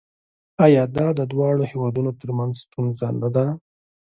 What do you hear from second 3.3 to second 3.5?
ده؟